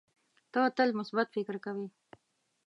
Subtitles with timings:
[0.53, 1.87] ته تل مثبت فکر کوې.